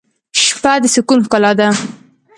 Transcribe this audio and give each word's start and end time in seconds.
شپه 0.45 0.73
د 0.81 0.83
سکون 0.93 1.19
ښکلا 1.25 1.51
ده. 1.59 1.67